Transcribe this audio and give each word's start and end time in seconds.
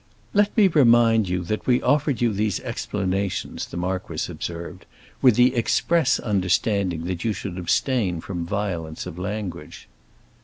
"Let 0.33 0.57
me 0.57 0.67
remind 0.67 1.29
you 1.29 1.43
that 1.43 1.67
we 1.67 1.79
offered 1.83 2.21
you 2.21 2.33
these 2.33 2.59
explanations," 2.61 3.67
the 3.67 3.77
marquis 3.77 4.31
observed, 4.31 4.87
"with 5.21 5.35
the 5.35 5.55
express 5.55 6.19
understanding 6.19 7.03
that 7.05 7.23
you 7.23 7.33
should 7.33 7.59
abstain 7.59 8.19
from 8.19 8.43
violence 8.43 9.05
of 9.05 9.19
language." 9.19 9.87